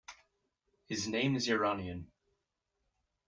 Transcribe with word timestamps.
His 0.87 1.07
name 1.07 1.35
is 1.35 1.47
Iranian. 1.47 2.07